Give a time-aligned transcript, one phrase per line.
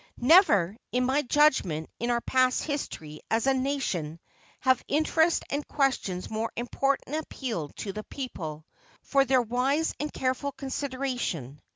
[0.17, 4.19] Never, in my judgment, in our past history as a nation,
[4.61, 8.65] have interests and questions more important appealed to the people
[9.03, 11.61] for their wise and careful consideration.